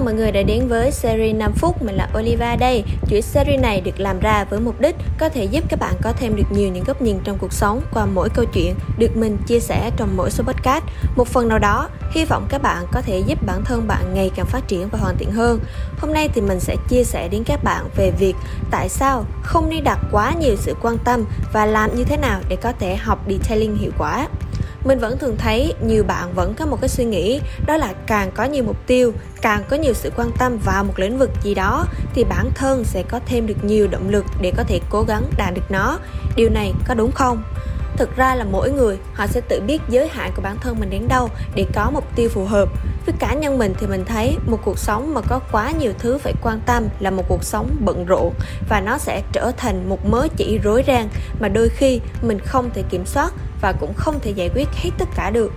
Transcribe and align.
người 0.00 0.32
đã 0.32 0.42
đến 0.42 0.68
với 0.68 0.92
series 0.92 1.36
5 1.36 1.52
phút, 1.52 1.82
mình 1.82 1.94
là 1.94 2.08
Oliva 2.18 2.56
đây. 2.56 2.84
Chuỗi 3.10 3.22
series 3.22 3.60
này 3.60 3.80
được 3.80 4.00
làm 4.00 4.20
ra 4.20 4.44
với 4.44 4.60
mục 4.60 4.80
đích 4.80 4.96
có 5.18 5.28
thể 5.28 5.44
giúp 5.44 5.64
các 5.68 5.80
bạn 5.80 5.94
có 6.02 6.12
thêm 6.12 6.36
được 6.36 6.52
nhiều 6.52 6.68
những 6.68 6.84
góc 6.84 7.02
nhìn 7.02 7.18
trong 7.24 7.38
cuộc 7.38 7.52
sống 7.52 7.80
qua 7.92 8.06
mỗi 8.06 8.28
câu 8.30 8.44
chuyện 8.44 8.74
được 8.98 9.16
mình 9.16 9.36
chia 9.46 9.60
sẻ 9.60 9.90
trong 9.96 10.16
mỗi 10.16 10.30
số 10.30 10.44
podcast. 10.44 10.84
Một 11.16 11.28
phần 11.28 11.48
nào 11.48 11.58
đó, 11.58 11.88
hy 12.10 12.24
vọng 12.24 12.46
các 12.48 12.62
bạn 12.62 12.84
có 12.92 13.00
thể 13.00 13.22
giúp 13.26 13.38
bản 13.46 13.64
thân 13.64 13.86
bạn 13.86 14.14
ngày 14.14 14.30
càng 14.36 14.46
phát 14.46 14.68
triển 14.68 14.88
và 14.88 14.98
hoàn 14.98 15.16
thiện 15.16 15.32
hơn. 15.32 15.60
Hôm 15.98 16.12
nay 16.12 16.28
thì 16.34 16.40
mình 16.40 16.60
sẽ 16.60 16.76
chia 16.88 17.04
sẻ 17.04 17.28
đến 17.28 17.44
các 17.44 17.64
bạn 17.64 17.88
về 17.96 18.10
việc 18.10 18.34
tại 18.70 18.88
sao 18.88 19.24
không 19.42 19.70
nên 19.70 19.84
đặt 19.84 19.98
quá 20.12 20.32
nhiều 20.40 20.56
sự 20.56 20.74
quan 20.82 20.98
tâm 20.98 21.24
và 21.52 21.66
làm 21.66 21.96
như 21.96 22.04
thế 22.04 22.16
nào 22.16 22.40
để 22.48 22.56
có 22.56 22.72
thể 22.78 22.96
học 22.96 23.18
detailing 23.28 23.76
hiệu 23.76 23.90
quả 23.98 24.28
mình 24.86 24.98
vẫn 24.98 25.18
thường 25.18 25.36
thấy 25.38 25.74
nhiều 25.86 26.04
bạn 26.04 26.34
vẫn 26.34 26.54
có 26.54 26.66
một 26.66 26.80
cái 26.80 26.88
suy 26.88 27.04
nghĩ, 27.04 27.40
đó 27.66 27.76
là 27.76 27.92
càng 28.06 28.30
có 28.34 28.44
nhiều 28.44 28.64
mục 28.64 28.76
tiêu, 28.86 29.12
càng 29.42 29.62
có 29.68 29.76
nhiều 29.76 29.92
sự 29.94 30.12
quan 30.16 30.30
tâm 30.38 30.58
vào 30.64 30.84
một 30.84 30.98
lĩnh 30.98 31.18
vực 31.18 31.30
gì 31.42 31.54
đó, 31.54 31.86
thì 32.14 32.24
bản 32.24 32.50
thân 32.54 32.84
sẽ 32.84 33.02
có 33.02 33.20
thêm 33.26 33.46
được 33.46 33.64
nhiều 33.64 33.88
động 33.88 34.08
lực 34.08 34.24
để 34.40 34.52
có 34.56 34.62
thể 34.62 34.80
cố 34.90 35.02
gắng 35.02 35.22
đạt 35.36 35.54
được 35.54 35.70
nó. 35.70 35.98
Điều 36.36 36.50
này 36.50 36.72
có 36.88 36.94
đúng 36.94 37.12
không? 37.12 37.42
Thực 37.96 38.16
ra 38.16 38.34
là 38.34 38.44
mỗi 38.44 38.70
người, 38.70 38.98
họ 39.14 39.26
sẽ 39.26 39.40
tự 39.40 39.60
biết 39.60 39.82
giới 39.88 40.08
hạn 40.08 40.32
của 40.36 40.42
bản 40.42 40.56
thân 40.60 40.80
mình 40.80 40.90
đến 40.90 41.08
đâu 41.08 41.30
để 41.54 41.66
có 41.74 41.90
mục 41.90 42.04
tiêu 42.16 42.28
phù 42.28 42.44
hợp. 42.44 42.68
Với 43.06 43.14
cá 43.18 43.34
nhân 43.34 43.58
mình 43.58 43.74
thì 43.80 43.86
mình 43.86 44.04
thấy 44.04 44.36
một 44.46 44.58
cuộc 44.64 44.78
sống 44.78 45.14
mà 45.14 45.20
có 45.20 45.40
quá 45.52 45.70
nhiều 45.70 45.92
thứ 45.98 46.18
phải 46.18 46.32
quan 46.42 46.60
tâm 46.66 46.88
là 47.00 47.10
một 47.10 47.22
cuộc 47.28 47.44
sống 47.44 47.76
bận 47.80 48.06
rộn 48.06 48.32
và 48.68 48.80
nó 48.80 48.98
sẽ 48.98 49.22
trở 49.32 49.52
thành 49.56 49.88
một 49.88 50.06
mớ 50.06 50.28
chỉ 50.36 50.58
rối 50.58 50.84
ren 50.86 51.08
mà 51.40 51.48
đôi 51.48 51.68
khi 51.68 52.00
mình 52.22 52.38
không 52.38 52.70
thể 52.74 52.82
kiểm 52.90 53.06
soát 53.06 53.32
và 53.60 53.72
cũng 53.72 53.94
không 53.94 54.20
thể 54.20 54.30
giải 54.30 54.50
quyết 54.54 54.68
hết 54.72 54.90
tất 54.98 55.08
cả 55.16 55.30
được. 55.30 55.52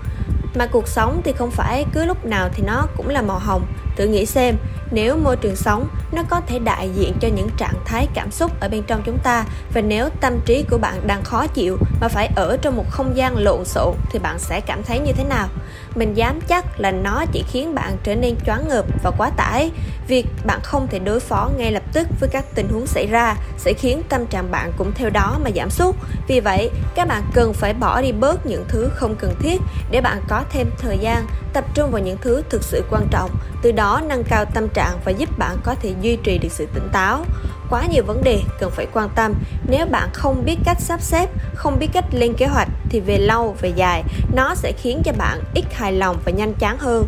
Mà 0.56 0.66
cuộc 0.66 0.88
sống 0.88 1.22
thì 1.26 1.34
không 1.34 1.52
phải 1.52 1.86
cứ 1.94 2.06
lúc 2.06 2.26
nào 2.26 2.50
thì 2.54 2.64
nó 2.64 2.88
cũng 2.98 3.10
là 3.10 3.22
màu 3.22 3.40
hồng. 3.40 3.66
Tự 3.96 4.08
nghĩ 4.08 4.26
xem 4.26 4.56
nếu 4.92 5.18
môi 5.18 5.36
trường 5.36 5.56
sống, 5.56 5.88
nó 6.12 6.24
có 6.30 6.42
thể 6.48 6.60
đại 6.60 6.90
diện 6.96 7.14
cho 7.20 7.28
những 7.28 7.50
trạng 7.58 7.76
thái 7.86 8.08
cảm 8.14 8.32
xúc 8.32 8.60
ở 8.60 8.70
bên 8.70 8.84
trong 8.88 9.02
chúng 9.06 9.18
ta. 9.24 9.46
Và 9.74 9.82
nếu 9.82 10.10
tâm 10.22 10.40
trí 10.46 10.64
của 10.70 10.78
bạn 10.78 11.08
đang 11.08 11.24
khó 11.24 11.48
chịu 11.48 11.78
mà 12.02 12.08
phải 12.08 12.30
ở 12.36 12.58
trong 12.62 12.76
một 12.76 12.86
không 12.90 13.18
gian 13.18 13.38
lộn 13.38 13.66
xộn, 13.66 13.96
thì 14.12 14.20
bạn 14.20 14.40
sẽ 14.40 14.62
cảm 14.62 14.84
thấy 14.84 15.00
như 15.00 15.12
thế 15.14 15.24
nào? 15.24 15.48
Mình 15.96 16.14
dám 16.14 16.42
chắc 16.42 16.80
là 16.80 16.92
nó 16.92 17.26
chỉ 17.32 17.44
khiến 17.48 17.76
bạn 17.76 17.98
trở 18.04 18.16
nên 18.16 18.36
choáng 18.46 18.68
ngợp 18.68 18.86
và 19.04 19.12
quá 19.18 19.30
tải. 19.38 19.72
Việc 20.08 20.28
bạn 20.46 20.60
không 20.64 20.88
thể 20.88 21.00
đối 21.00 21.20
phó 21.20 21.50
ngay 21.58 21.72
lập 21.72 21.84
tức 21.94 22.08
với 22.20 22.30
các 22.30 22.46
tình 22.56 22.68
huống 22.70 22.88
xảy 22.88 23.08
ra 23.08 23.36
sẽ 23.58 23.74
khiến 23.74 24.02
tâm 24.10 24.26
trạng 24.28 24.52
bạn 24.52 24.72
cũng 24.78 24.92
theo 24.96 25.10
đó 25.10 25.38
mà 25.44 25.50
giảm 25.56 25.70
sút. 25.70 25.96
Vì 26.28 26.40
vậy, 26.40 26.70
các 26.96 27.08
bạn 27.08 27.24
cần 27.34 27.54
phải 27.54 27.74
bỏ 27.74 28.02
đi 28.02 28.12
bớt 28.12 28.46
những 28.46 28.66
thứ 28.68 28.90
không 28.96 29.16
cần 29.16 29.36
thiết 29.40 29.62
để 29.92 30.02
bạn 30.02 30.22
có 30.28 30.44
thêm 30.52 30.72
thời 30.80 30.98
gian 30.98 31.26
tập 31.54 31.66
trung 31.74 31.92
vào 31.92 32.02
những 32.02 32.18
thứ 32.22 32.44
thực 32.50 32.64
sự 32.64 32.84
quan 32.92 33.08
trọng, 33.12 33.32
từ 33.62 33.72
đó 33.72 34.02
nâng 34.08 34.24
cao 34.24 34.46
tâm 34.46 34.68
trạng 34.74 35.00
và 35.06 35.12
giúp 35.12 35.30
bạn 35.38 35.58
có 35.64 35.76
thể 35.82 35.94
duy 36.02 36.16
trì 36.16 36.38
được 36.38 36.52
sự 36.52 36.68
tỉnh 36.74 36.90
táo. 36.92 37.26
Quá 37.70 37.86
nhiều 37.86 38.04
vấn 38.08 38.24
đề 38.24 38.42
cần 38.60 38.72
phải 38.72 38.88
quan 38.94 39.10
tâm. 39.16 39.34
Nếu 39.68 39.86
bạn 39.86 40.10
không 40.14 40.46
biết 40.46 40.58
cách 40.66 40.78
sắp 40.80 41.02
xếp, 41.02 41.30
không 41.56 41.80
biết 41.80 41.88
cách 41.94 42.06
lên 42.12 42.34
kế 42.34 42.48
hoạch 42.48 42.68
thì 42.90 43.00
về 43.00 43.18
lâu, 43.18 43.56
về 43.62 43.70
dài, 43.76 44.04
nó 44.34 44.56
sẽ 44.56 44.72
khiến 44.72 45.02
cho 45.06 45.12
bạn 45.18 45.40
ít 45.54 45.66
hài 45.74 45.94
lòng 45.94 46.18
và 46.26 46.32
nhanh 46.32 46.54
chán 46.54 46.78
hơn. 46.78 47.08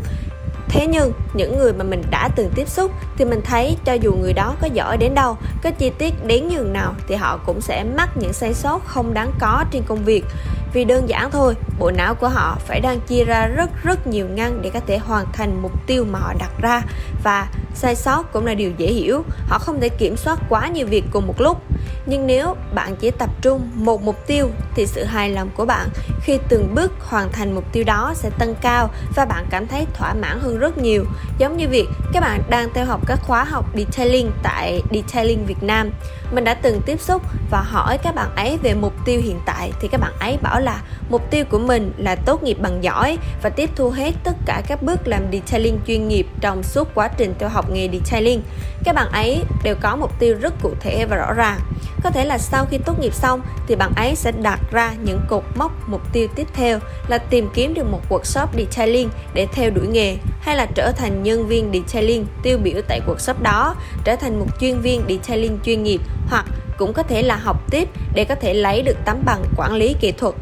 Thế 0.70 0.88
nhưng, 0.88 1.14
những 1.34 1.58
người 1.58 1.74
mà 1.74 1.84
mình 1.84 2.04
đã 2.12 2.30
từng 2.36 2.50
tiếp 2.56 2.70
xúc 2.70 2.92
thì 3.18 3.26
mình 3.26 3.42
thấy 3.46 3.78
cho 3.86 3.94
dù 3.94 4.14
người 4.14 4.34
đó 4.34 4.56
có 4.62 4.68
giỏi 4.74 4.98
đến 4.98 5.16
đâu, 5.16 5.38
có 5.64 5.72
chi 5.72 5.92
tiết 5.98 6.26
đến 6.26 6.50
nhường 6.50 6.74
nào 6.74 6.94
thì 7.08 7.16
họ 7.16 7.40
cũng 7.46 7.62
sẽ 7.62 7.84
mắc 7.84 8.10
những 8.18 8.34
sai 8.34 8.54
sót 8.54 8.86
không 8.86 9.14
đáng 9.14 9.32
có 9.40 9.66
trên 9.72 9.84
công 9.88 10.04
việc 10.04 10.26
vì 10.74 10.86
đơn 10.86 11.10
giản 11.10 11.32
thôi, 11.32 11.56
bộ 11.80 11.92
não 11.92 12.16
của 12.16 12.30
họ 12.30 12.58
phải 12.68 12.80
đang 12.80 13.00
chia 13.00 13.24
ra 13.24 13.48
rất 13.48 13.70
rất 13.84 14.08
nhiều 14.08 14.28
ngăn 14.28 14.62
để 14.62 14.70
có 14.70 14.80
thể 14.88 14.98
hoàn 14.98 15.26
thành 15.34 15.62
mục 15.62 15.88
tiêu 15.88 16.06
mà 16.12 16.20
họ 16.20 16.34
đặt 16.40 16.52
ra. 16.62 16.82
Và 17.24 17.48
sai 17.74 17.96
sót 17.96 18.34
cũng 18.34 18.46
là 18.46 18.54
điều 18.54 18.72
dễ 18.78 18.88
hiểu, 18.88 19.24
họ 19.48 19.60
không 19.60 19.80
thể 19.80 19.90
kiểm 19.90 20.18
soát 20.18 20.40
quá 20.50 20.68
nhiều 20.68 20.88
việc 20.88 21.04
cùng 21.12 21.28
một 21.28 21.42
lúc 21.42 21.62
nhưng 22.06 22.28
nếu 22.28 22.56
bạn 22.76 22.96
chỉ 22.96 23.12
tập 23.12 23.30
trung 23.42 23.70
một 23.74 24.04
mục 24.04 24.28
tiêu 24.28 24.50
thì 24.76 24.86
sự 24.86 25.04
hài 25.04 25.30
lòng 25.30 25.50
của 25.56 25.66
bạn 25.66 25.90
khi 26.22 26.40
từng 26.50 26.76
bước 26.76 26.92
hoàn 27.00 27.32
thành 27.32 27.56
mục 27.56 27.64
tiêu 27.72 27.84
đó 27.84 28.14
sẽ 28.16 28.30
tăng 28.30 28.56
cao 28.62 28.90
và 29.16 29.26
bạn 29.26 29.46
cảm 29.50 29.68
thấy 29.68 29.86
thỏa 29.94 30.14
mãn 30.14 30.40
hơn 30.40 30.60
rất 30.60 30.78
nhiều. 30.78 31.06
Giống 31.38 31.58
như 31.58 31.68
việc 31.68 31.88
các 32.14 32.20
bạn 32.20 32.42
đang 32.50 32.70
theo 32.74 32.86
học 32.86 33.02
các 33.08 33.20
khóa 33.24 33.44
học 33.44 33.66
detailing 33.76 34.32
tại 34.44 34.82
detailing 34.92 35.46
Việt 35.46 35.64
Nam. 35.64 35.92
Mình 36.32 36.44
đã 36.44 36.54
từng 36.54 36.82
tiếp 36.86 37.02
xúc 37.02 37.22
và 37.52 37.62
hỏi 37.62 37.98
các 37.98 38.16
bạn 38.16 38.36
ấy 38.36 38.58
về 38.64 38.74
mục 38.74 38.94
tiêu 39.06 39.22
hiện 39.24 39.40
tại 39.46 39.72
thì 39.82 39.88
các 39.88 40.02
bạn 40.02 40.14
ấy 40.20 40.38
bảo 40.42 40.60
là 40.60 40.82
mục 41.10 41.32
tiêu 41.32 41.46
của 41.50 41.60
mình 41.60 41.94
là 41.98 42.16
tốt 42.16 42.44
nghiệp 42.44 42.58
bằng 42.62 42.84
giỏi 42.84 43.18
và 43.42 43.50
tiếp 43.50 43.70
thu 43.76 43.90
hết 43.90 44.12
tất 44.24 44.36
cả 44.46 44.62
các 44.68 44.84
bước 44.84 45.08
làm 45.08 45.24
detailing 45.32 45.80
chuyên 45.88 46.08
nghiệp 46.08 46.28
trong 46.42 46.64
suốt 46.64 46.96
quá 46.96 47.08
trình 47.08 47.34
theo 47.40 47.50
học 47.50 47.70
nghề 47.72 47.90
detailing. 47.94 48.42
Các 48.84 48.96
bạn 48.96 49.12
ấy 49.12 49.44
đều 49.64 49.76
có 49.82 49.96
mục 49.96 50.20
tiêu 50.20 50.36
rất 50.42 50.54
cụ 50.62 50.72
thể 50.80 51.06
và 51.10 51.16
rõ 51.16 51.34
ràng 51.34 51.60
có 52.04 52.10
thể 52.10 52.26
là 52.26 52.38
sau 52.38 52.66
khi 52.66 52.78
tốt 52.78 53.00
nghiệp 53.00 53.14
xong 53.14 53.42
thì 53.68 53.76
bạn 53.76 53.92
ấy 53.96 54.16
sẽ 54.16 54.32
đặt 54.32 54.60
ra 54.72 54.94
những 55.04 55.22
cột 55.30 55.44
mốc 55.56 55.90
mục 55.90 56.02
tiêu 56.14 56.28
tiếp 56.36 56.48
theo 56.54 56.80
là 57.08 57.18
tìm 57.18 57.50
kiếm 57.54 57.74
được 57.74 57.92
một 57.92 58.02
workshop 58.10 58.48
detailing 58.58 59.10
để 59.34 59.48
theo 59.54 59.70
đuổi 59.70 59.88
nghề 59.88 60.18
hay 60.42 60.56
là 60.56 60.66
trở 60.66 60.92
thành 60.92 61.24
nhân 61.24 61.48
viên 61.48 61.72
detailing 61.74 62.26
tiêu 62.44 62.58
biểu 62.58 62.82
tại 62.88 63.02
workshop 63.08 63.42
đó, 63.42 63.76
trở 64.04 64.16
thành 64.16 64.40
một 64.40 64.48
chuyên 64.60 64.82
viên 64.82 65.04
detailing 65.10 65.60
chuyên 65.64 65.84
nghiệp 65.84 66.02
hoặc 66.30 66.46
cũng 66.78 66.94
có 66.94 67.04
thể 67.04 67.22
là 67.22 67.36
học 67.36 67.72
tiếp 67.72 67.90
để 68.14 68.26
có 68.26 68.36
thể 68.36 68.54
lấy 68.54 68.82
được 68.82 68.98
tấm 69.06 69.18
bằng 69.26 69.44
quản 69.58 69.74
lý 69.74 69.96
kỹ 70.00 70.12
thuật. 70.12 70.36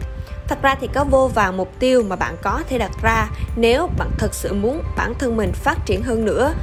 Thật 0.48 0.62
ra 0.62 0.76
thì 0.82 0.88
có 0.94 1.04
vô 1.04 1.28
vàng 1.28 1.58
mục 1.58 1.72
tiêu 1.80 2.04
mà 2.04 2.16
bạn 2.16 2.36
có 2.42 2.64
thể 2.70 2.78
đặt 2.78 2.92
ra 3.02 3.30
nếu 3.56 3.90
bạn 3.98 4.10
thực 4.18 4.34
sự 4.34 4.54
muốn 4.54 4.82
bản 4.98 5.14
thân 5.20 5.38
mình 5.38 5.52
phát 5.54 5.86
triển 5.86 6.02
hơn 6.04 6.26
nữa. 6.26 6.54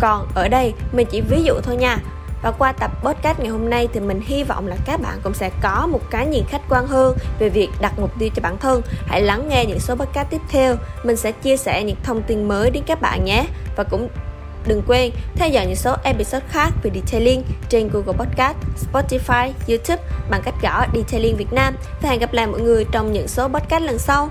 Còn 0.00 0.28
ở 0.34 0.48
đây 0.48 0.72
mình 0.92 1.06
chỉ 1.10 1.20
ví 1.20 1.42
dụ 1.42 1.54
thôi 1.62 1.76
nha 1.76 1.98
và 2.44 2.50
qua 2.50 2.72
tập 2.72 2.90
podcast 3.02 3.38
ngày 3.38 3.48
hôm 3.48 3.70
nay 3.70 3.88
thì 3.92 4.00
mình 4.00 4.20
hy 4.26 4.42
vọng 4.42 4.66
là 4.66 4.76
các 4.84 5.00
bạn 5.00 5.18
cũng 5.22 5.34
sẽ 5.34 5.50
có 5.62 5.86
một 5.90 6.00
cái 6.10 6.26
nhìn 6.26 6.44
khách 6.48 6.62
quan 6.68 6.86
hơn 6.86 7.16
về 7.38 7.48
việc 7.48 7.68
đặt 7.80 7.98
mục 7.98 8.10
tiêu 8.18 8.28
cho 8.34 8.42
bản 8.42 8.58
thân. 8.58 8.82
Hãy 9.06 9.22
lắng 9.22 9.48
nghe 9.48 9.64
những 9.64 9.80
số 9.80 9.94
podcast 9.94 10.30
tiếp 10.30 10.40
theo. 10.48 10.76
Mình 11.04 11.16
sẽ 11.16 11.32
chia 11.32 11.56
sẻ 11.56 11.84
những 11.84 11.96
thông 12.02 12.22
tin 12.22 12.48
mới 12.48 12.70
đến 12.70 12.82
các 12.86 13.00
bạn 13.00 13.24
nhé. 13.24 13.46
Và 13.76 13.84
cũng 13.84 14.08
Đừng 14.66 14.82
quên 14.86 15.10
theo 15.34 15.48
dõi 15.48 15.66
những 15.66 15.76
số 15.76 15.96
episode 16.02 16.46
khác 16.48 16.70
về 16.82 16.90
detailing 16.94 17.42
trên 17.68 17.88
Google 17.92 18.12
Podcast, 18.12 18.56
Spotify, 18.92 19.52
YouTube 19.68 20.02
bằng 20.30 20.42
cách 20.44 20.54
gõ 20.62 20.86
Detailing 20.94 21.36
Việt 21.36 21.52
Nam. 21.52 21.74
Và 22.02 22.08
hẹn 22.08 22.20
gặp 22.20 22.32
lại 22.32 22.46
mọi 22.46 22.60
người 22.60 22.84
trong 22.92 23.12
những 23.12 23.28
số 23.28 23.48
podcast 23.48 23.82
lần 23.82 23.98
sau. 23.98 24.30